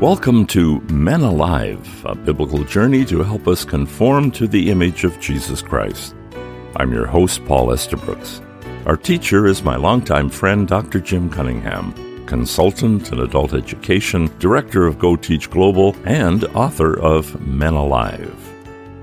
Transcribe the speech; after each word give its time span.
Welcome 0.00 0.46
to 0.46 0.80
Men 0.82 1.22
Alive, 1.22 2.04
a 2.04 2.14
biblical 2.14 2.62
journey 2.62 3.04
to 3.06 3.24
help 3.24 3.48
us 3.48 3.64
conform 3.64 4.30
to 4.30 4.46
the 4.46 4.70
image 4.70 5.02
of 5.02 5.18
Jesus 5.18 5.60
Christ. 5.60 6.14
I'm 6.76 6.92
your 6.92 7.06
host, 7.06 7.44
Paul 7.46 7.72
Estabrooks. 7.72 8.40
Our 8.86 8.96
teacher 8.96 9.48
is 9.48 9.64
my 9.64 9.74
longtime 9.74 10.30
friend, 10.30 10.68
Dr. 10.68 11.00
Jim 11.00 11.28
Cunningham, 11.28 12.26
consultant 12.26 13.10
in 13.10 13.18
adult 13.18 13.54
education, 13.54 14.30
director 14.38 14.86
of 14.86 15.00
Go 15.00 15.16
Teach 15.16 15.50
Global, 15.50 15.96
and 16.04 16.44
author 16.54 16.96
of 17.00 17.44
Men 17.44 17.74
Alive. 17.74 18.54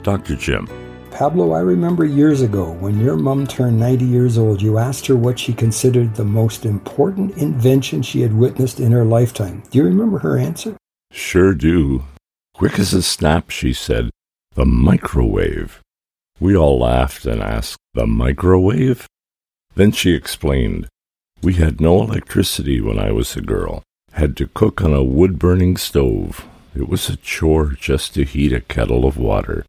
Dr. 0.02 0.38
Jim. 0.38 0.66
Pablo, 1.12 1.52
I 1.52 1.60
remember 1.60 2.06
years 2.06 2.42
ago 2.42 2.72
when 2.72 3.02
your 3.02 3.18
mom 3.18 3.48
turned 3.48 3.78
90 3.78 4.06
years 4.06 4.38
old, 4.38 4.62
you 4.62 4.78
asked 4.78 5.08
her 5.08 5.18
what 5.18 5.40
she 5.40 5.52
considered 5.52 6.16
the 6.16 6.24
most 6.24 6.66
important 6.66 7.36
invention 7.38 8.02
she 8.02 8.22
had 8.22 8.34
witnessed 8.34 8.80
in 8.80 8.94
her 8.94 9.04
lifetime. 9.04 9.62
Do 9.72 9.78
you 9.78 9.84
remember 9.84 10.20
her 10.20 10.38
answer? 10.38 10.78
Sure 11.12 11.54
do. 11.54 12.04
Quick 12.54 12.80
as 12.80 12.94
a 12.94 13.02
snap, 13.02 13.50
she 13.50 13.74
said, 13.74 14.10
The 14.54 14.66
microwave. 14.66 15.82
We 16.40 16.56
all 16.56 16.80
laughed 16.80 17.26
and 17.26 17.42
asked, 17.42 17.78
The 17.94 18.08
microwave? 18.08 19.08
Then 19.76 19.92
she 19.92 20.14
explained, 20.14 20.88
We 21.42 21.56
had 21.56 21.82
no 21.82 22.02
electricity 22.02 22.82
when 22.82 23.00
I 23.00 23.12
was 23.12 23.36
a 23.36 23.42
girl. 23.42 23.84
Had 24.14 24.38
to 24.38 24.48
cook 24.48 24.82
on 24.82 24.94
a 24.94 25.04
wood 25.04 25.38
burning 25.38 25.76
stove. 25.78 26.46
It 26.74 26.88
was 26.88 27.10
a 27.10 27.18
chore 27.18 27.72
just 27.72 28.14
to 28.14 28.24
heat 28.24 28.54
a 28.54 28.62
kettle 28.62 29.06
of 29.06 29.18
water. 29.18 29.66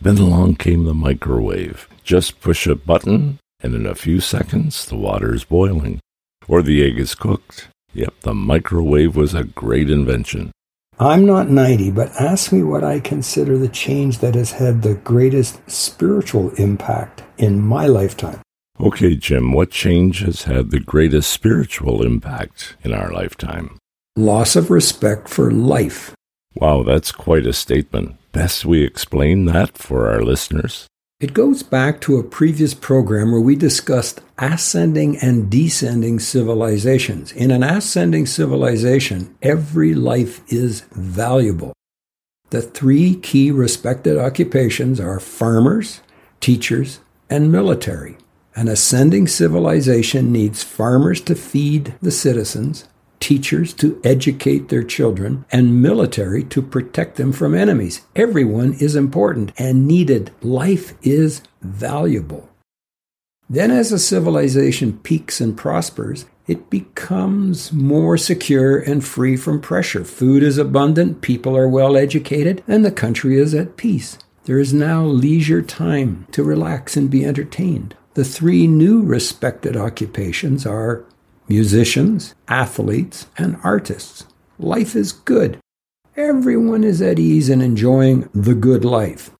Then 0.00 0.18
along 0.18 0.56
came 0.56 0.84
the 0.84 0.94
microwave. 0.94 1.88
Just 2.02 2.40
push 2.40 2.66
a 2.66 2.74
button, 2.74 3.38
and 3.60 3.74
in 3.74 3.86
a 3.86 3.94
few 3.94 4.20
seconds 4.20 4.84
the 4.84 4.96
water 4.96 5.34
is 5.34 5.44
boiling. 5.44 6.00
Or 6.46 6.62
the 6.62 6.84
egg 6.84 6.98
is 6.98 7.14
cooked. 7.14 7.68
Yep, 7.92 8.20
the 8.20 8.34
microwave 8.34 9.16
was 9.16 9.34
a 9.34 9.44
great 9.44 9.88
invention. 9.88 10.50
I'm 11.00 11.26
not 11.26 11.50
90, 11.50 11.90
but 11.90 12.12
ask 12.20 12.52
me 12.52 12.62
what 12.62 12.84
I 12.84 13.00
consider 13.00 13.58
the 13.58 13.68
change 13.68 14.18
that 14.18 14.36
has 14.36 14.52
had 14.52 14.82
the 14.82 14.94
greatest 14.94 15.58
spiritual 15.68 16.50
impact 16.50 17.24
in 17.36 17.60
my 17.60 17.86
lifetime. 17.86 18.40
Okay, 18.78 19.16
Jim, 19.16 19.52
what 19.52 19.70
change 19.70 20.20
has 20.20 20.44
had 20.44 20.70
the 20.70 20.78
greatest 20.78 21.32
spiritual 21.32 22.04
impact 22.04 22.76
in 22.82 22.94
our 22.94 23.12
lifetime? 23.12 23.76
Loss 24.16 24.54
of 24.54 24.70
respect 24.70 25.28
for 25.28 25.50
life. 25.50 26.14
Wow, 26.54 26.84
that's 26.84 27.10
quite 27.10 27.46
a 27.46 27.52
statement. 27.52 28.16
Best 28.30 28.64
we 28.64 28.84
explain 28.84 29.46
that 29.46 29.76
for 29.76 30.08
our 30.08 30.22
listeners. 30.22 30.86
It 31.24 31.32
goes 31.32 31.62
back 31.62 32.02
to 32.02 32.18
a 32.18 32.22
previous 32.22 32.74
program 32.74 33.32
where 33.32 33.40
we 33.40 33.56
discussed 33.56 34.20
ascending 34.36 35.16
and 35.20 35.50
descending 35.50 36.18
civilizations. 36.18 37.32
In 37.32 37.50
an 37.50 37.62
ascending 37.62 38.26
civilization, 38.26 39.34
every 39.40 39.94
life 39.94 40.42
is 40.52 40.82
valuable. 40.92 41.72
The 42.50 42.60
three 42.60 43.14
key 43.14 43.50
respected 43.50 44.18
occupations 44.18 45.00
are 45.00 45.18
farmers, 45.18 46.02
teachers, 46.40 47.00
and 47.30 47.50
military. 47.50 48.18
An 48.54 48.68
ascending 48.68 49.26
civilization 49.26 50.30
needs 50.30 50.62
farmers 50.62 51.22
to 51.22 51.34
feed 51.34 51.94
the 52.02 52.10
citizens, 52.10 52.86
teachers 53.24 53.72
to 53.72 53.98
educate 54.04 54.68
their 54.68 54.84
children, 54.84 55.46
and 55.50 55.80
military 55.80 56.44
to 56.44 56.60
protect 56.60 57.16
them 57.16 57.32
from 57.32 57.54
enemies. 57.54 58.02
Everyone 58.14 58.74
is 58.74 58.94
important 58.94 59.50
and 59.56 59.88
needed. 59.88 60.30
Life 60.42 60.92
is 61.02 61.40
valuable. 61.62 62.50
Then, 63.48 63.70
as 63.70 63.90
a 63.92 63.98
civilization 63.98 64.98
peaks 64.98 65.40
and 65.40 65.56
prospers, 65.56 66.26
it 66.46 66.68
becomes 66.68 67.72
more 67.72 68.18
secure 68.18 68.78
and 68.78 69.02
free 69.02 69.38
from 69.38 69.58
pressure. 69.58 70.04
Food 70.04 70.42
is 70.42 70.58
abundant, 70.58 71.22
people 71.22 71.56
are 71.56 71.66
well 71.66 71.96
educated, 71.96 72.62
and 72.68 72.84
the 72.84 72.92
country 72.92 73.38
is 73.38 73.54
at 73.54 73.78
peace. 73.78 74.18
There 74.44 74.58
is 74.58 74.74
now 74.74 75.02
leisure 75.02 75.62
time 75.62 76.26
to 76.32 76.44
relax 76.44 76.94
and 76.94 77.10
be 77.10 77.24
entertained. 77.24 77.96
The 78.12 78.24
three 78.24 78.66
new 78.66 79.00
respected 79.00 79.78
occupations 79.78 80.66
are 80.66 81.06
musicians, 81.48 82.34
athletes, 82.48 83.26
and 83.36 83.56
artists. 83.62 84.26
Life 84.58 84.94
is 84.96 85.12
good. 85.12 85.58
Everyone 86.16 86.84
is 86.84 87.02
at 87.02 87.18
ease 87.18 87.48
and 87.48 87.62
enjoying 87.62 88.28
the 88.32 88.54
good 88.54 88.84
life. 88.84 89.30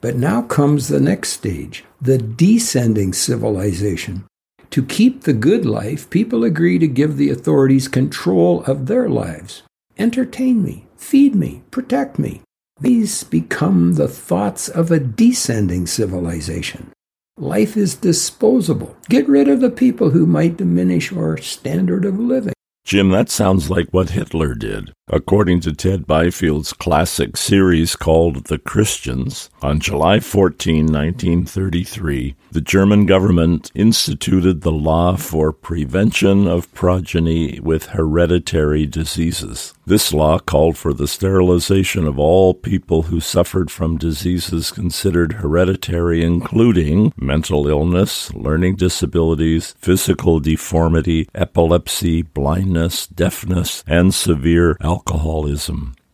But 0.00 0.16
now 0.16 0.42
comes 0.42 0.88
the 0.88 1.00
next 1.00 1.30
stage, 1.30 1.84
the 2.00 2.18
descending 2.18 3.12
civilization. 3.12 4.24
To 4.70 4.82
keep 4.82 5.22
the 5.22 5.32
good 5.32 5.64
life, 5.64 6.10
people 6.10 6.44
agree 6.44 6.78
to 6.78 6.86
give 6.86 7.16
the 7.16 7.30
authorities 7.30 7.88
control 7.88 8.62
of 8.64 8.86
their 8.86 9.08
lives. 9.08 9.62
Entertain 9.96 10.62
me, 10.62 10.86
feed 10.96 11.34
me, 11.34 11.62
protect 11.70 12.18
me. 12.18 12.42
These 12.80 13.24
become 13.24 13.94
the 13.94 14.08
thoughts 14.08 14.68
of 14.68 14.90
a 14.90 15.00
descending 15.00 15.86
civilization. 15.86 16.92
Life 17.40 17.76
is 17.76 17.94
disposable. 17.94 18.96
Get 19.08 19.28
rid 19.28 19.46
of 19.46 19.60
the 19.60 19.70
people 19.70 20.10
who 20.10 20.26
might 20.26 20.56
diminish 20.56 21.12
our 21.12 21.36
standard 21.36 22.04
of 22.04 22.18
living. 22.18 22.52
Jim, 22.84 23.10
that 23.10 23.30
sounds 23.30 23.70
like 23.70 23.86
what 23.90 24.10
Hitler 24.10 24.54
did. 24.54 24.92
According 25.10 25.60
to 25.60 25.72
Ted 25.72 26.06
Byfield's 26.06 26.74
classic 26.74 27.38
series 27.38 27.96
called 27.96 28.44
The 28.44 28.58
Christians, 28.58 29.48
on 29.62 29.80
July 29.80 30.20
14, 30.20 30.84
1933, 30.84 32.36
the 32.50 32.60
German 32.60 33.06
government 33.06 33.70
instituted 33.74 34.60
the 34.60 34.72
law 34.72 35.16
for 35.16 35.52
prevention 35.52 36.46
of 36.46 36.72
progeny 36.74 37.58
with 37.60 37.86
hereditary 37.86 38.86
diseases. 38.86 39.74
This 39.86 40.12
law 40.12 40.38
called 40.38 40.76
for 40.76 40.92
the 40.92 41.08
sterilization 41.08 42.06
of 42.06 42.18
all 42.18 42.54
people 42.54 43.02
who 43.02 43.20
suffered 43.20 43.70
from 43.70 43.96
diseases 43.96 44.70
considered 44.70 45.34
hereditary, 45.34 46.22
including 46.22 47.12
mental 47.16 47.66
illness, 47.66 48.32
learning 48.34 48.76
disabilities, 48.76 49.74
physical 49.78 50.40
deformity, 50.40 51.28
epilepsy, 51.34 52.22
blindness, 52.22 53.06
deafness, 53.06 53.82
and 53.86 54.14
severe 54.14 54.76
alcoholism. 54.80 54.97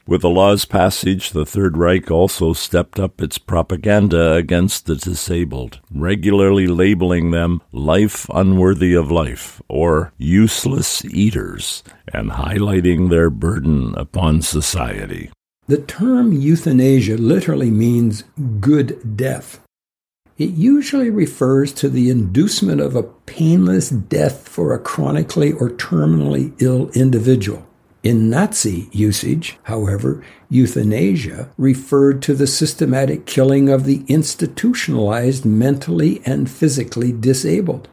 With 0.06 0.20
the 0.20 0.28
law's 0.28 0.66
passage, 0.66 1.30
the 1.30 1.46
Third 1.46 1.78
Reich 1.78 2.10
also 2.10 2.52
stepped 2.52 3.00
up 3.00 3.22
its 3.22 3.38
propaganda 3.38 4.34
against 4.34 4.84
the 4.84 4.96
disabled, 4.96 5.80
regularly 5.90 6.66
labeling 6.66 7.30
them 7.30 7.62
life 7.72 8.26
unworthy 8.34 8.92
of 8.92 9.10
life 9.10 9.62
or 9.66 10.12
useless 10.18 11.02
eaters, 11.06 11.82
and 12.12 12.32
highlighting 12.32 13.08
their 13.08 13.30
burden 13.30 13.94
upon 13.96 14.42
society. 14.42 15.30
The 15.68 15.78
term 15.78 16.34
euthanasia 16.34 17.16
literally 17.16 17.70
means 17.70 18.24
good 18.60 19.16
death. 19.16 19.60
It 20.36 20.50
usually 20.50 21.08
refers 21.08 21.72
to 21.74 21.88
the 21.88 22.10
inducement 22.10 22.82
of 22.82 22.94
a 22.94 23.04
painless 23.04 23.88
death 23.88 24.48
for 24.48 24.74
a 24.74 24.78
chronically 24.78 25.52
or 25.52 25.70
terminally 25.70 26.52
ill 26.60 26.90
individual. 26.90 27.66
In 28.04 28.28
Nazi 28.28 28.91
usage, 28.92 29.56
however, 29.62 30.22
euthanasia 30.50 31.48
referred 31.56 32.20
to 32.22 32.34
the 32.34 32.47
systematic 32.47 33.25
killing 33.25 33.70
of 33.70 33.87
the 33.87 34.04
institutionalized 34.09 35.47
mentally 35.47 36.20
and 36.26 36.50
physically 36.50 37.12
disabled. 37.12 37.88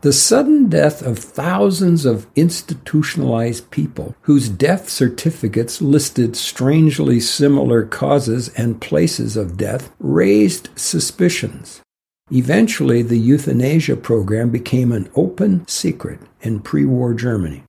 The 0.00 0.14
sudden 0.14 0.70
death 0.70 1.02
of 1.02 1.18
thousands 1.18 2.06
of 2.06 2.26
institutionalized 2.34 3.70
people 3.70 4.16
whose 4.22 4.48
death 4.48 4.88
certificates 4.88 5.82
listed 5.82 6.34
strangely 6.34 7.20
similar 7.20 7.84
causes 7.84 8.48
and 8.56 8.80
places 8.80 9.36
of 9.36 9.58
death 9.58 9.92
raised 10.00 10.70
suspicions. 10.76 11.82
Eventually, 12.30 13.02
the 13.02 13.18
euthanasia 13.18 13.96
program 13.96 14.48
became 14.48 14.92
an 14.92 15.10
open 15.14 15.68
secret 15.68 16.20
in 16.40 16.60
pre 16.60 16.86
war 16.86 17.12
Germany. 17.12 17.64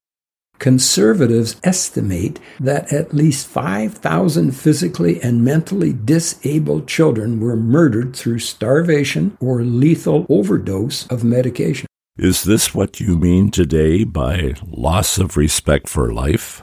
Conservatives 0.63 1.57
estimate 1.65 2.39
that 2.57 2.93
at 2.93 3.13
least 3.13 3.47
5,000 3.47 4.51
physically 4.51 5.21
and 5.21 5.43
mentally 5.43 5.91
disabled 5.91 6.87
children 6.87 7.41
were 7.41 7.57
murdered 7.57 8.15
through 8.15 8.39
starvation 8.39 9.37
or 9.41 9.61
lethal 9.63 10.25
overdose 10.29 11.05
of 11.07 11.21
medication. 11.21 11.85
Is 12.17 12.45
this 12.45 12.73
what 12.73 13.01
you 13.01 13.17
mean 13.17 13.51
today 13.51 14.05
by 14.05 14.53
loss 14.65 15.17
of 15.17 15.35
respect 15.35 15.89
for 15.89 16.13
life? 16.13 16.61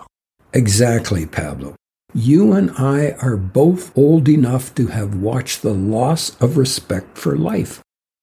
Exactly, 0.54 1.26
Pablo. 1.26 1.74
You 2.14 2.52
and 2.52 2.70
I 2.78 3.10
are 3.20 3.36
both 3.36 3.94
old 3.98 4.30
enough 4.30 4.74
to 4.76 4.86
have 4.86 5.16
watched 5.16 5.60
the 5.60 5.74
loss 5.74 6.40
of 6.40 6.56
respect 6.56 7.18
for 7.18 7.36
life. 7.36 7.82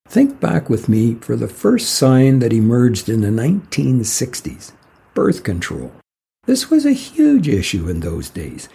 Think 0.10 0.40
back 0.40 0.72
with 0.72 0.90
me 0.90 1.14
for 1.22 1.36
the 1.36 1.48
first 1.48 1.94
sign 1.94 2.40
that 2.40 2.52
emerged 2.52 3.10
in 3.10 3.22
the 3.22 3.28
1960s 3.28 4.72
birth 5.18 5.42
control. 5.42 5.92
This 6.46 6.70
was 6.70 6.86
a 6.86 6.92
huge 6.92 7.50
issue 7.50 7.90
in 7.90 8.02
those 8.02 8.30
days. 8.30 8.70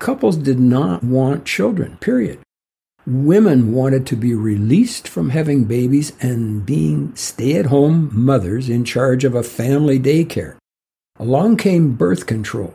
Couples 0.00 0.36
did 0.36 0.58
not 0.58 1.04
want 1.04 1.44
children, 1.44 1.98
period. 1.98 2.40
Women 3.06 3.72
wanted 3.72 4.04
to 4.08 4.16
be 4.16 4.34
released 4.34 5.06
from 5.06 5.30
having 5.30 5.66
babies 5.66 6.12
and 6.20 6.66
being 6.66 7.14
stay 7.14 7.54
at 7.54 7.66
home 7.66 8.10
mothers 8.12 8.68
in 8.68 8.84
charge 8.84 9.22
of 9.22 9.36
a 9.36 9.44
family 9.44 10.00
daycare. 10.00 10.56
Along 11.20 11.56
came 11.56 11.94
birth 11.94 12.26
control. 12.26 12.74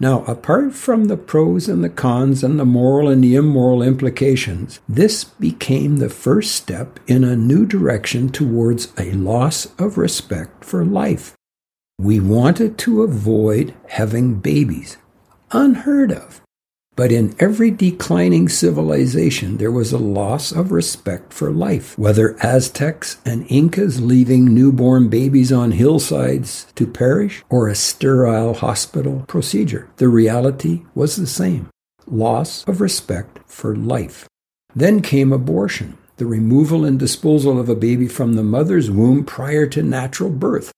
Now, 0.00 0.24
apart 0.24 0.72
from 0.72 1.04
the 1.04 1.18
pros 1.18 1.68
and 1.68 1.84
the 1.84 1.90
cons 1.90 2.42
and 2.42 2.58
the 2.58 2.64
moral 2.64 3.10
and 3.10 3.22
the 3.22 3.34
immoral 3.34 3.82
implications, 3.82 4.80
this 4.88 5.22
became 5.22 5.98
the 5.98 6.08
first 6.08 6.54
step 6.54 6.98
in 7.06 7.24
a 7.24 7.36
new 7.36 7.66
direction 7.66 8.30
towards 8.30 8.90
a 8.96 9.12
loss 9.12 9.66
of 9.78 9.98
respect 9.98 10.64
for 10.64 10.82
life. 10.82 11.34
We 12.00 12.20
wanted 12.20 12.78
to 12.78 13.02
avoid 13.02 13.74
having 13.88 14.36
babies. 14.36 14.98
Unheard 15.50 16.12
of. 16.12 16.40
But 16.94 17.10
in 17.10 17.34
every 17.40 17.72
declining 17.72 18.48
civilization, 18.48 19.56
there 19.56 19.72
was 19.72 19.92
a 19.92 19.98
loss 19.98 20.52
of 20.52 20.70
respect 20.70 21.32
for 21.32 21.50
life, 21.50 21.98
whether 21.98 22.36
Aztecs 22.40 23.18
and 23.24 23.44
Incas 23.48 24.00
leaving 24.00 24.54
newborn 24.54 25.08
babies 25.08 25.52
on 25.52 25.72
hillsides 25.72 26.66
to 26.76 26.86
perish, 26.86 27.44
or 27.48 27.66
a 27.66 27.74
sterile 27.74 28.54
hospital 28.54 29.24
procedure. 29.26 29.90
The 29.96 30.08
reality 30.08 30.82
was 30.94 31.16
the 31.16 31.26
same 31.26 31.68
loss 32.06 32.64
of 32.68 32.80
respect 32.80 33.40
for 33.46 33.74
life. 33.74 34.28
Then 34.72 35.02
came 35.02 35.32
abortion, 35.32 35.98
the 36.16 36.26
removal 36.26 36.84
and 36.84 36.98
disposal 36.98 37.58
of 37.58 37.68
a 37.68 37.74
baby 37.74 38.06
from 38.06 38.34
the 38.34 38.44
mother's 38.44 38.88
womb 38.88 39.24
prior 39.24 39.66
to 39.66 39.82
natural 39.82 40.30
birth. 40.30 40.72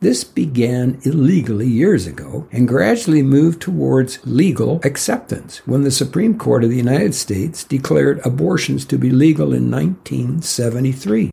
This 0.00 0.24
began 0.24 1.00
illegally 1.04 1.66
years 1.66 2.06
ago 2.06 2.46
and 2.52 2.68
gradually 2.68 3.22
moved 3.22 3.62
towards 3.62 4.18
legal 4.26 4.78
acceptance 4.84 5.66
when 5.66 5.82
the 5.82 5.90
Supreme 5.90 6.38
Court 6.38 6.64
of 6.64 6.70
the 6.70 6.76
United 6.76 7.14
States 7.14 7.64
declared 7.64 8.20
abortions 8.24 8.84
to 8.86 8.98
be 8.98 9.10
legal 9.10 9.54
in 9.54 9.70
1973. 9.70 11.30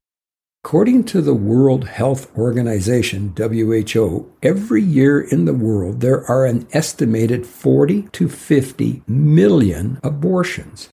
According 0.64 1.04
to 1.06 1.22
the 1.22 1.34
World 1.34 1.88
Health 1.90 2.32
Organization, 2.38 3.34
WHO, 3.36 4.32
every 4.42 4.82
year 4.82 5.20
in 5.20 5.44
the 5.44 5.54
world 5.54 6.00
there 6.00 6.24
are 6.32 6.46
an 6.46 6.66
estimated 6.72 7.46
40 7.46 8.04
to 8.14 8.30
50 8.30 9.04
million 9.06 10.00
abortions. 10.02 10.88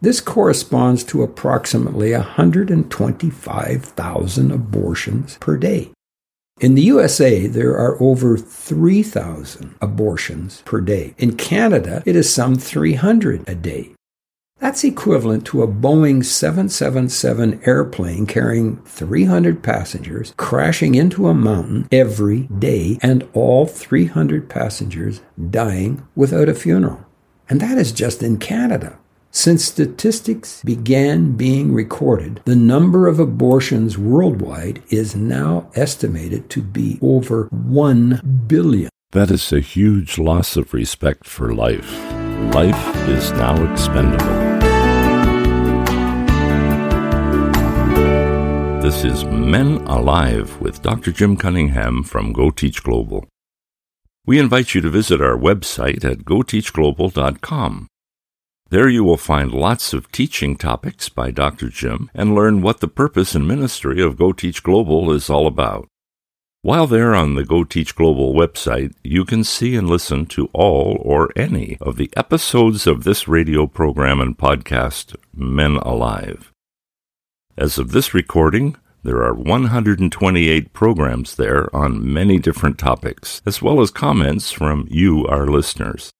This 0.00 0.22
corresponds 0.22 1.04
to 1.04 1.22
approximately 1.22 2.12
125,000 2.12 4.50
abortions 4.50 5.36
per 5.38 5.58
day. 5.58 5.90
In 6.60 6.76
the 6.76 6.82
USA, 6.82 7.48
there 7.48 7.76
are 7.76 8.00
over 8.00 8.38
3,000 8.38 9.74
abortions 9.80 10.62
per 10.64 10.80
day. 10.80 11.14
In 11.18 11.36
Canada, 11.36 12.02
it 12.06 12.14
is 12.14 12.32
some 12.32 12.54
300 12.54 13.48
a 13.48 13.56
day. 13.56 13.90
That's 14.60 14.84
equivalent 14.84 15.44
to 15.46 15.62
a 15.62 15.68
Boeing 15.68 16.24
777 16.24 17.60
airplane 17.66 18.24
carrying 18.24 18.76
300 18.84 19.64
passengers 19.64 20.32
crashing 20.36 20.94
into 20.94 21.26
a 21.26 21.34
mountain 21.34 21.88
every 21.90 22.42
day 22.44 22.98
and 23.02 23.28
all 23.32 23.66
300 23.66 24.48
passengers 24.48 25.22
dying 25.50 26.06
without 26.14 26.48
a 26.48 26.54
funeral. 26.54 27.04
And 27.50 27.60
that 27.60 27.78
is 27.78 27.90
just 27.90 28.22
in 28.22 28.38
Canada. 28.38 28.96
Since 29.36 29.64
statistics 29.64 30.62
began 30.62 31.32
being 31.32 31.74
recorded, 31.74 32.40
the 32.44 32.54
number 32.54 33.08
of 33.08 33.18
abortions 33.18 33.98
worldwide 33.98 34.80
is 34.90 35.16
now 35.16 35.68
estimated 35.74 36.48
to 36.50 36.62
be 36.62 37.00
over 37.02 37.48
1 37.50 38.44
billion. 38.46 38.90
That 39.10 39.32
is 39.32 39.52
a 39.52 39.58
huge 39.58 40.18
loss 40.18 40.56
of 40.56 40.72
respect 40.72 41.26
for 41.26 41.52
life. 41.52 41.90
Life 42.54 43.08
is 43.08 43.32
now 43.32 43.60
expendable. 43.72 44.24
This 48.80 49.02
is 49.02 49.24
Men 49.24 49.78
Alive 49.88 50.60
with 50.60 50.80
Dr. 50.80 51.10
Jim 51.10 51.36
Cunningham 51.36 52.04
from 52.04 52.32
Go 52.32 52.52
Teach 52.52 52.84
Global. 52.84 53.26
We 54.24 54.38
invite 54.38 54.76
you 54.76 54.80
to 54.82 54.90
visit 54.90 55.20
our 55.20 55.36
website 55.36 56.04
at 56.04 56.18
goteachglobal.com. 56.18 57.88
There 58.74 58.88
you 58.88 59.04
will 59.04 59.16
find 59.16 59.52
lots 59.52 59.92
of 59.92 60.10
teaching 60.10 60.56
topics 60.56 61.08
by 61.08 61.30
Dr. 61.30 61.68
Jim 61.68 62.10
and 62.12 62.34
learn 62.34 62.60
what 62.60 62.80
the 62.80 62.88
purpose 62.88 63.36
and 63.36 63.46
ministry 63.46 64.02
of 64.02 64.16
Go 64.16 64.32
Teach 64.32 64.64
Global 64.64 65.12
is 65.12 65.30
all 65.30 65.46
about. 65.46 65.86
While 66.62 66.88
there 66.88 67.14
on 67.14 67.36
the 67.36 67.44
Go 67.44 67.62
Teach 67.62 67.94
Global 67.94 68.34
website, 68.34 68.92
you 69.04 69.24
can 69.24 69.44
see 69.44 69.76
and 69.76 69.88
listen 69.88 70.26
to 70.26 70.50
all 70.52 70.98
or 71.02 71.30
any 71.36 71.78
of 71.80 71.96
the 71.96 72.10
episodes 72.16 72.88
of 72.88 73.04
this 73.04 73.28
radio 73.28 73.68
program 73.68 74.18
and 74.18 74.36
podcast, 74.36 75.14
Men 75.32 75.76
Alive. 75.76 76.50
As 77.56 77.78
of 77.78 77.92
this 77.92 78.12
recording, 78.12 78.74
there 79.04 79.22
are 79.22 79.34
128 79.34 80.72
programs 80.72 81.36
there 81.36 81.68
on 81.72 82.12
many 82.12 82.40
different 82.40 82.80
topics, 82.80 83.40
as 83.46 83.62
well 83.62 83.80
as 83.80 83.92
comments 83.92 84.50
from 84.50 84.88
you, 84.90 85.24
our 85.28 85.46
listeners. 85.46 86.10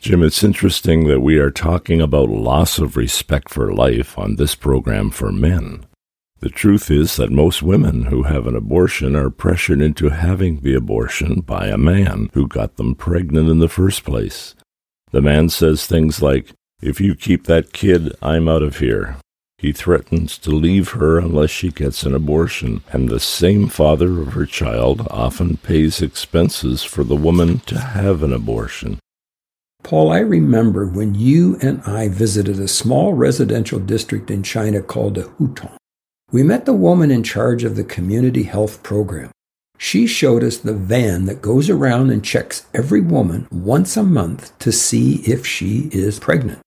Jim, 0.00 0.22
it's 0.22 0.44
interesting 0.44 1.08
that 1.08 1.20
we 1.20 1.38
are 1.38 1.50
talking 1.50 2.00
about 2.00 2.28
loss 2.28 2.78
of 2.78 2.96
respect 2.96 3.50
for 3.50 3.74
life 3.74 4.16
on 4.16 4.36
this 4.36 4.54
program 4.54 5.10
for 5.10 5.32
men. 5.32 5.84
The 6.38 6.48
truth 6.48 6.88
is 6.88 7.16
that 7.16 7.32
most 7.32 7.64
women 7.64 8.04
who 8.04 8.22
have 8.22 8.46
an 8.46 8.54
abortion 8.54 9.16
are 9.16 9.28
pressured 9.28 9.80
into 9.80 10.10
having 10.10 10.60
the 10.60 10.74
abortion 10.74 11.40
by 11.40 11.66
a 11.66 11.76
man 11.76 12.30
who 12.32 12.46
got 12.46 12.76
them 12.76 12.94
pregnant 12.94 13.48
in 13.48 13.58
the 13.58 13.68
first 13.68 14.04
place. 14.04 14.54
The 15.10 15.20
man 15.20 15.48
says 15.48 15.84
things 15.84 16.22
like, 16.22 16.52
If 16.80 17.00
you 17.00 17.16
keep 17.16 17.46
that 17.46 17.72
kid, 17.72 18.12
I'm 18.22 18.48
out 18.48 18.62
of 18.62 18.78
here. 18.78 19.16
He 19.58 19.72
threatens 19.72 20.38
to 20.38 20.50
leave 20.50 20.90
her 20.90 21.18
unless 21.18 21.50
she 21.50 21.72
gets 21.72 22.04
an 22.04 22.14
abortion, 22.14 22.84
and 22.92 23.08
the 23.08 23.18
same 23.18 23.66
father 23.66 24.20
of 24.20 24.34
her 24.34 24.46
child 24.46 25.08
often 25.10 25.56
pays 25.56 26.00
expenses 26.00 26.84
for 26.84 27.02
the 27.02 27.16
woman 27.16 27.58
to 27.66 27.80
have 27.80 28.22
an 28.22 28.32
abortion. 28.32 29.00
Paul, 29.88 30.12
I 30.12 30.18
remember 30.18 30.84
when 30.84 31.14
you 31.14 31.56
and 31.62 31.80
I 31.86 32.08
visited 32.08 32.60
a 32.60 32.68
small 32.68 33.14
residential 33.14 33.78
district 33.78 34.30
in 34.30 34.42
China 34.42 34.82
called 34.82 35.16
a 35.16 35.22
Hutong. 35.22 35.78
We 36.30 36.42
met 36.42 36.66
the 36.66 36.74
woman 36.74 37.10
in 37.10 37.22
charge 37.22 37.64
of 37.64 37.74
the 37.74 37.84
community 37.84 38.42
health 38.42 38.82
program. 38.82 39.30
She 39.78 40.06
showed 40.06 40.44
us 40.44 40.58
the 40.58 40.74
van 40.74 41.24
that 41.24 41.40
goes 41.40 41.70
around 41.70 42.10
and 42.10 42.22
checks 42.22 42.66
every 42.74 43.00
woman 43.00 43.48
once 43.50 43.96
a 43.96 44.02
month 44.02 44.52
to 44.58 44.72
see 44.72 45.22
if 45.22 45.46
she 45.46 45.88
is 45.90 46.18
pregnant. 46.18 46.58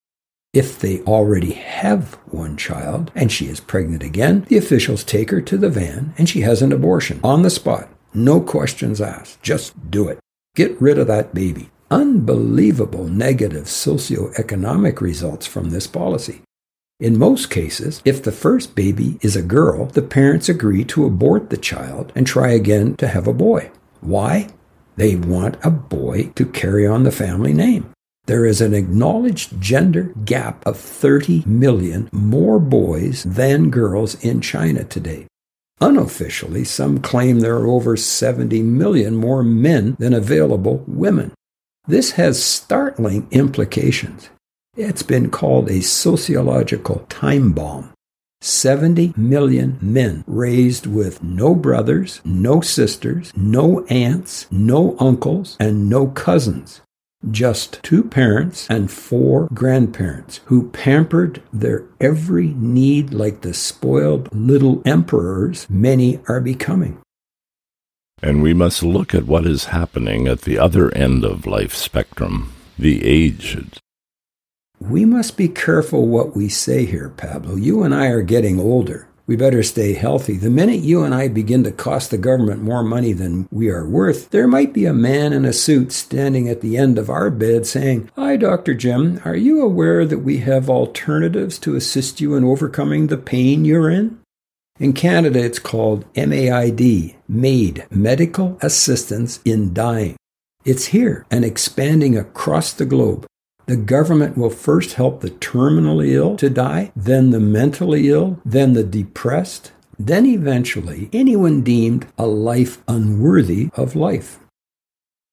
If 0.52 0.80
they 0.80 1.00
already 1.02 1.52
have 1.52 2.14
one 2.26 2.56
child 2.56 3.12
and 3.14 3.30
she 3.30 3.46
is 3.46 3.60
pregnant 3.60 4.02
again, 4.02 4.46
the 4.48 4.58
officials 4.58 5.04
take 5.04 5.30
her 5.30 5.40
to 5.42 5.56
the 5.56 5.70
van 5.70 6.12
and 6.18 6.28
she 6.28 6.40
has 6.40 6.60
an 6.60 6.72
abortion 6.72 7.20
on 7.22 7.42
the 7.42 7.50
spot. 7.50 7.88
No 8.12 8.40
questions 8.40 9.00
asked. 9.00 9.40
Just 9.44 9.92
do 9.92 10.08
it. 10.08 10.18
Get 10.56 10.82
rid 10.82 10.98
of 10.98 11.06
that 11.06 11.32
baby 11.32 11.70
unbelievable 11.92 13.06
negative 13.06 13.66
socioeconomic 13.66 15.02
results 15.02 15.46
from 15.46 15.68
this 15.68 15.86
policy. 15.86 16.40
In 16.98 17.18
most 17.18 17.50
cases, 17.50 18.00
if 18.06 18.22
the 18.22 18.32
first 18.32 18.74
baby 18.74 19.18
is 19.20 19.36
a 19.36 19.42
girl, 19.42 19.86
the 19.86 20.00
parents 20.00 20.48
agree 20.48 20.84
to 20.84 21.04
abort 21.04 21.50
the 21.50 21.58
child 21.58 22.10
and 22.14 22.26
try 22.26 22.48
again 22.48 22.96
to 22.96 23.08
have 23.08 23.26
a 23.26 23.34
boy. 23.34 23.70
Why? 24.00 24.48
They 24.96 25.16
want 25.16 25.58
a 25.62 25.70
boy 25.70 26.32
to 26.36 26.46
carry 26.46 26.86
on 26.86 27.02
the 27.02 27.12
family 27.12 27.52
name. 27.52 27.90
There 28.24 28.46
is 28.46 28.62
an 28.62 28.72
acknowledged 28.72 29.60
gender 29.60 30.14
gap 30.24 30.66
of 30.66 30.78
30 30.78 31.42
million 31.44 32.08
more 32.10 32.58
boys 32.58 33.24
than 33.24 33.68
girls 33.68 34.14
in 34.24 34.40
China 34.40 34.84
today. 34.84 35.26
Unofficially, 35.80 36.64
some 36.64 37.00
claim 37.00 37.40
there 37.40 37.56
are 37.56 37.66
over 37.66 37.98
70 37.98 38.62
million 38.62 39.14
more 39.14 39.42
men 39.42 39.96
than 39.98 40.14
available 40.14 40.84
women. 40.86 41.32
This 41.92 42.12
has 42.12 42.42
startling 42.42 43.28
implications. 43.30 44.30
It's 44.78 45.02
been 45.02 45.28
called 45.28 45.68
a 45.68 45.82
sociological 45.82 47.04
time 47.10 47.52
bomb. 47.52 47.92
70 48.40 49.12
million 49.14 49.76
men 49.82 50.24
raised 50.26 50.86
with 50.86 51.22
no 51.22 51.54
brothers, 51.54 52.22
no 52.24 52.62
sisters, 52.62 53.30
no 53.36 53.84
aunts, 53.90 54.50
no 54.50 54.96
uncles, 54.98 55.58
and 55.60 55.90
no 55.90 56.06
cousins. 56.06 56.80
Just 57.30 57.82
two 57.82 58.02
parents 58.02 58.66
and 58.70 58.90
four 58.90 59.48
grandparents 59.52 60.40
who 60.46 60.70
pampered 60.70 61.42
their 61.52 61.84
every 62.00 62.54
need 62.54 63.12
like 63.12 63.42
the 63.42 63.52
spoiled 63.52 64.34
little 64.34 64.80
emperors 64.86 65.66
many 65.68 66.20
are 66.26 66.40
becoming. 66.40 67.02
And 68.22 68.40
we 68.40 68.54
must 68.54 68.84
look 68.84 69.14
at 69.14 69.26
what 69.26 69.46
is 69.46 69.66
happening 69.66 70.28
at 70.28 70.42
the 70.42 70.56
other 70.56 70.94
end 70.94 71.24
of 71.24 71.44
life 71.44 71.74
spectrum, 71.74 72.52
the 72.78 73.04
aged. 73.04 73.80
We 74.78 75.04
must 75.04 75.36
be 75.36 75.48
careful 75.48 76.06
what 76.06 76.36
we 76.36 76.48
say 76.48 76.84
here, 76.84 77.08
Pablo. 77.08 77.56
You 77.56 77.82
and 77.82 77.94
I 77.94 78.06
are 78.06 78.22
getting 78.22 78.60
older. 78.60 79.08
We 79.26 79.36
better 79.36 79.62
stay 79.62 79.94
healthy. 79.94 80.36
The 80.36 80.50
minute 80.50 80.80
you 80.80 81.04
and 81.04 81.14
I 81.14 81.28
begin 81.28 81.62
to 81.64 81.72
cost 81.72 82.10
the 82.10 82.18
government 82.18 82.62
more 82.62 82.82
money 82.82 83.12
than 83.12 83.48
we 83.50 83.70
are 83.70 83.86
worth, 83.86 84.30
there 84.30 84.48
might 84.48 84.72
be 84.72 84.84
a 84.84 84.92
man 84.92 85.32
in 85.32 85.44
a 85.44 85.52
suit 85.52 85.92
standing 85.92 86.48
at 86.48 86.60
the 86.60 86.76
end 86.76 86.98
of 86.98 87.08
our 87.08 87.30
bed 87.30 87.66
saying, 87.66 88.10
Hi, 88.16 88.36
Dr. 88.36 88.74
Jim, 88.74 89.20
are 89.24 89.36
you 89.36 89.62
aware 89.62 90.04
that 90.04 90.18
we 90.18 90.38
have 90.38 90.68
alternatives 90.68 91.58
to 91.60 91.76
assist 91.76 92.20
you 92.20 92.34
in 92.34 92.44
overcoming 92.44 93.06
the 93.06 93.16
pain 93.16 93.64
you're 93.64 93.90
in? 93.90 94.20
In 94.80 94.92
Canada, 94.92 95.38
it's 95.38 95.60
called 95.60 96.04
MAID, 96.16 97.14
MAID, 97.32 97.86
Medical 97.90 98.58
Assistance 98.60 99.40
in 99.42 99.72
Dying. 99.72 100.16
It's 100.66 100.88
here 100.88 101.24
and 101.30 101.46
expanding 101.46 102.14
across 102.14 102.74
the 102.74 102.84
globe. 102.84 103.26
The 103.64 103.76
government 103.76 104.36
will 104.36 104.50
first 104.50 104.94
help 104.94 105.22
the 105.22 105.30
terminally 105.30 106.10
ill 106.10 106.36
to 106.36 106.50
die, 106.50 106.92
then 106.94 107.30
the 107.30 107.40
mentally 107.40 108.10
ill, 108.10 108.38
then 108.44 108.74
the 108.74 108.84
depressed, 108.84 109.72
then 109.98 110.26
eventually 110.26 111.08
anyone 111.10 111.62
deemed 111.62 112.06
a 112.18 112.26
life 112.26 112.82
unworthy 112.86 113.70
of 113.76 113.96
life. 113.96 114.38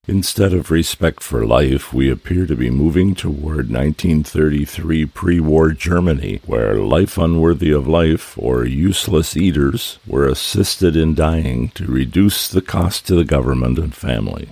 Instead 0.10 0.54
of 0.54 0.72
respect 0.72 1.22
for 1.22 1.46
life, 1.46 1.94
we 1.94 2.10
appear 2.10 2.48
to 2.48 2.56
be 2.56 2.72
moving 2.72 3.14
toward 3.14 3.70
1933 3.70 5.06
pre 5.06 5.40
war 5.40 5.72
Germany, 5.72 6.42
where 6.48 6.78
life 6.78 7.16
unworthy 7.16 7.70
of 7.70 7.88
life 7.88 8.36
or 8.36 8.66
useless 8.66 9.38
eaters 9.38 10.00
were 10.08 10.26
assisted 10.26 10.96
in 10.96 11.14
dying 11.14 11.70
to 11.76 11.86
reduce 11.86 12.48
the 12.48 12.60
cost 12.60 13.06
to 13.06 13.14
the 13.14 13.24
government 13.24 13.78
and 13.78 13.94
family. 13.94 14.50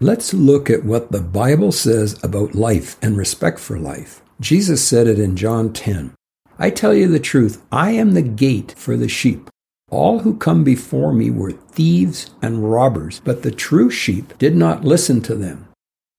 Let's 0.00 0.34
look 0.34 0.68
at 0.68 0.84
what 0.84 1.12
the 1.12 1.22
Bible 1.22 1.70
says 1.70 2.18
about 2.24 2.56
life 2.56 2.96
and 3.00 3.16
respect 3.16 3.60
for 3.60 3.78
life. 3.78 4.20
Jesus 4.40 4.84
said 4.84 5.06
it 5.06 5.20
in 5.20 5.36
John 5.36 5.72
10. 5.72 6.12
I 6.58 6.70
tell 6.70 6.92
you 6.92 7.06
the 7.06 7.20
truth, 7.20 7.62
I 7.70 7.92
am 7.92 8.14
the 8.14 8.22
gate 8.22 8.74
for 8.76 8.96
the 8.96 9.08
sheep. 9.08 9.48
All 9.88 10.20
who 10.20 10.36
come 10.36 10.64
before 10.64 11.12
me 11.12 11.30
were 11.30 11.52
thieves 11.52 12.30
and 12.42 12.72
robbers, 12.72 13.20
but 13.24 13.42
the 13.42 13.52
true 13.52 13.88
sheep 13.88 14.36
did 14.36 14.56
not 14.56 14.84
listen 14.84 15.20
to 15.22 15.36
them. 15.36 15.68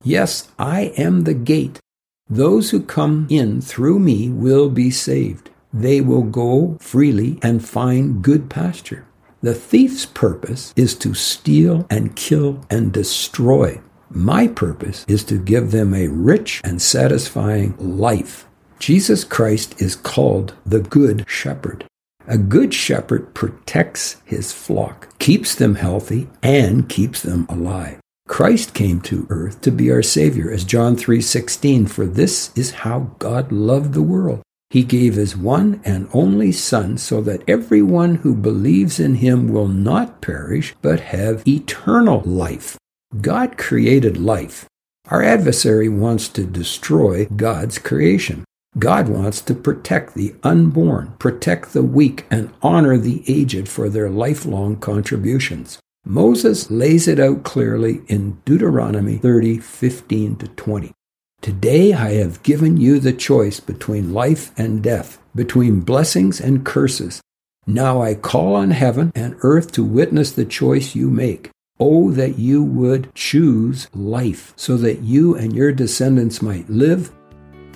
Yes, 0.04 0.48
I 0.58 0.94
am 0.96 1.26
the 1.26 1.34
gate. 1.34 1.80
Those 2.30 2.70
who 2.72 2.82
come 2.82 3.28
in 3.30 3.60
through 3.60 4.00
me 4.00 4.30
will 4.30 4.70
be 4.70 4.90
saved. 4.90 5.50
They 5.74 6.00
will 6.00 6.24
go 6.24 6.78
freely 6.80 7.40
and 7.42 7.68
find 7.68 8.22
good 8.22 8.50
pasture. 8.50 9.06
The 9.42 9.54
thief's 9.54 10.06
purpose 10.06 10.74
is 10.78 10.96
to 10.96 11.14
steal 11.14 11.86
and 11.90 12.16
kill 12.16 12.66
and 12.70 12.94
destroy. 12.94 13.82
My 14.10 14.48
purpose 14.48 15.04
is 15.10 15.26
to 15.26 15.38
give 15.38 15.72
them 15.72 15.94
a 15.94 16.08
rich 16.08 16.62
and 16.64 16.82
satisfying 16.82 17.76
life. 17.78 18.48
Jesus 18.80 19.26
Christ 19.26 19.82
is 19.82 19.96
called 19.96 20.54
the 20.66 20.80
Good 20.80 21.26
Shepherd. 21.28 21.86
A 22.30 22.38
good 22.38 22.74
shepherd 22.74 23.34
protects 23.34 24.18
his 24.26 24.52
flock, 24.52 25.18
keeps 25.18 25.56
them 25.56 25.76
healthy, 25.76 26.28
and 26.44 26.90
keeps 26.90 27.22
them 27.22 27.46
alive. 27.48 28.00
Christ 28.28 28.74
came 28.74 29.00
to 29.02 29.26
earth 29.30 29.62
to 29.62 29.72
be 29.72 29.90
our 29.90 30.04
savior 30.04 30.52
as 30.52 30.66
John 30.66 30.98
3:16 30.98 31.88
for 31.88 32.06
this 32.06 32.52
is 32.54 32.84
how 32.84 33.12
God 33.20 33.54
loved 33.54 33.94
the 33.94 34.02
world. 34.02 34.42
He 34.70 34.84
gave 34.84 35.16
his 35.16 35.38
one 35.38 35.80
and 35.86 36.10
only 36.12 36.52
son 36.52 36.98
so 36.98 37.22
that 37.22 37.44
everyone 37.48 38.16
who 38.16 38.36
believes 38.36 39.00
in 39.00 39.16
him 39.16 39.48
will 39.48 39.70
not 39.70 40.22
perish 40.22 40.76
but 40.82 41.00
have 41.00 41.48
eternal 41.48 42.22
life. 42.26 42.78
God 43.22 43.58
created 43.58 44.18
life. 44.18 44.66
Our 45.10 45.24
adversary 45.24 45.88
wants 45.88 46.28
to 46.30 46.44
destroy 46.44 47.28
God's 47.34 47.78
creation. 47.78 48.44
God 48.80 49.10
wants 49.10 49.42
to 49.42 49.56
protect 49.56 50.14
the 50.14 50.36
unborn, 50.44 51.16
protect 51.18 51.74
the 51.74 51.82
weak, 51.82 52.26
and 52.30 52.54
honor 52.62 52.98
the 52.98 53.24
aged 53.28 53.68
for 53.68 53.90
their 53.90 54.10
lifelong 54.10 54.76
contributions. 54.76 55.80
Moses 56.06 56.70
lays 56.70 57.08
it 57.08 57.20
out 57.20 57.44
clearly 57.44 58.02
in 58.08 58.40
Deuteronomy 58.46 59.18
30 59.18 59.58
15 59.60 60.36
to 60.38 60.48
20. 60.50 60.92
Today 61.42 61.94
I 61.94 62.14
have 62.14 62.44
given 62.44 62.78
you 62.78 63.00
the 63.00 63.14
choice 63.14 63.60
between 63.60 64.14
life 64.14 64.52
and 64.58 64.84
death, 64.84 65.20
between 65.36 65.82
blessings 65.82 66.40
and 66.40 66.66
curses. 66.66 67.20
Now 67.66 68.02
I 68.02 68.14
call 68.14 68.56
on 68.56 68.72
heaven 68.72 69.12
and 69.16 69.38
earth 69.42 69.72
to 69.74 69.84
witness 69.84 70.32
the 70.32 70.46
choice 70.46 70.94
you 70.96 71.10
make. 71.10 71.50
Oh, 71.80 72.12
that 72.12 72.38
you 72.38 72.64
would 72.64 73.14
choose 73.14 73.88
life, 73.94 74.54
so 74.56 74.78
that 74.78 75.02
you 75.02 75.36
and 75.36 75.56
your 75.56 75.72
descendants 75.72 76.42
might 76.42 76.70
live 76.70 77.12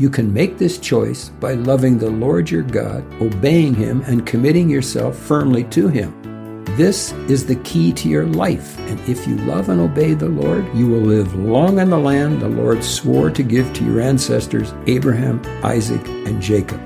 you 0.02 0.10
can 0.10 0.34
make 0.34 0.58
this 0.58 0.80
choice 0.80 1.30
by 1.40 1.54
loving 1.54 2.00
the 2.00 2.10
Lord 2.10 2.50
your 2.50 2.64
God, 2.64 3.06
obeying 3.22 3.76
Him, 3.76 4.02
and 4.08 4.26
committing 4.26 4.68
yourself 4.68 5.16
firmly 5.16 5.64
to 5.66 5.90
Him. 5.90 6.64
This 6.76 7.12
is 7.30 7.46
the 7.46 7.58
key 7.58 7.94
to 7.94 8.10
your 8.10 8.26
life, 8.26 8.80
and 8.90 9.00
if 9.02 9.28
you 9.28 9.36
love 9.38 9.70
and 9.70 9.80
obey 9.80 10.16
the 10.16 10.28
Lord, 10.28 10.66
you 10.76 10.88
will 10.88 11.02
live 11.02 11.36
long 11.36 11.78
in 11.78 11.92
the 11.92 12.00
land 12.00 12.42
the 12.42 12.50
Lord 12.50 12.84
swore 12.84 13.30
to 13.30 13.44
give 13.44 13.72
to 13.74 13.86
your 13.86 14.02
ancestors, 14.02 14.74
Abraham, 14.88 15.40
Isaac, 15.64 16.04
and 16.08 16.42
Jacob. 16.42 16.82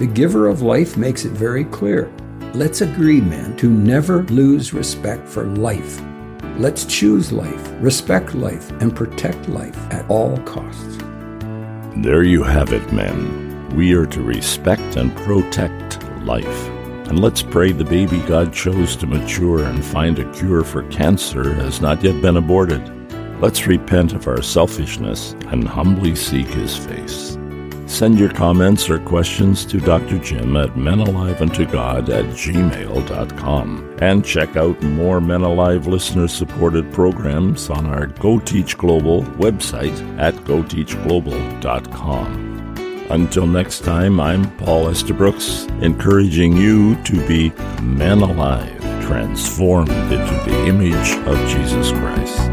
The 0.00 0.06
giver 0.06 0.48
of 0.48 0.60
life 0.60 0.96
makes 0.96 1.24
it 1.24 1.32
very 1.32 1.64
clear. 1.64 2.10
Let's 2.54 2.80
agree, 2.80 3.20
men, 3.20 3.56
to 3.58 3.70
never 3.70 4.24
lose 4.24 4.74
respect 4.74 5.28
for 5.28 5.44
life. 5.44 6.02
Let's 6.56 6.86
choose 6.86 7.30
life, 7.30 7.70
respect 7.78 8.34
life, 8.34 8.68
and 8.80 8.96
protect 8.96 9.48
life 9.48 9.78
at 9.92 10.10
all 10.10 10.36
costs. 10.38 10.87
There 12.00 12.22
you 12.22 12.44
have 12.44 12.72
it, 12.72 12.92
men. 12.92 13.74
We 13.74 13.92
are 13.92 14.06
to 14.06 14.22
respect 14.22 14.94
and 14.94 15.14
protect 15.16 16.00
life. 16.22 16.68
And 17.08 17.18
let's 17.18 17.42
pray 17.42 17.72
the 17.72 17.84
baby 17.84 18.20
God 18.20 18.52
chose 18.52 18.94
to 18.96 19.06
mature 19.08 19.64
and 19.64 19.84
find 19.84 20.16
a 20.20 20.32
cure 20.32 20.62
for 20.62 20.84
cancer 20.90 21.52
has 21.54 21.80
not 21.80 22.04
yet 22.04 22.22
been 22.22 22.36
aborted. 22.36 22.88
Let's 23.40 23.66
repent 23.66 24.12
of 24.12 24.28
our 24.28 24.42
selfishness 24.42 25.32
and 25.48 25.66
humbly 25.66 26.14
seek 26.14 26.46
his 26.46 26.76
face. 26.76 27.36
Send 27.98 28.16
your 28.16 28.32
comments 28.32 28.88
or 28.88 29.00
questions 29.00 29.64
to 29.64 29.80
Dr. 29.80 30.20
Jim 30.20 30.56
at 30.56 30.70
menaliveuntogod 30.76 32.08
at 32.10 32.26
gmail.com. 32.26 33.96
And 34.00 34.24
check 34.24 34.56
out 34.56 34.80
more 34.84 35.20
Men 35.20 35.40
Alive 35.40 35.88
listener 35.88 36.28
supported 36.28 36.92
programs 36.92 37.70
on 37.70 37.86
our 37.86 38.06
Go 38.06 38.38
Teach 38.38 38.78
Global 38.78 39.24
website 39.24 39.98
at 40.16 40.34
goteachglobal.com. 40.34 42.76
Until 43.10 43.48
next 43.48 43.80
time, 43.80 44.20
I'm 44.20 44.56
Paul 44.58 44.90
Estabrooks, 44.90 45.64
encouraging 45.82 46.56
you 46.56 46.94
to 47.02 47.26
be 47.26 47.50
men 47.82 48.20
alive, 48.20 48.80
transformed 49.02 49.90
into 49.90 50.34
the 50.48 50.66
image 50.68 51.16
of 51.26 51.36
Jesus 51.48 51.90
Christ. 51.90 52.48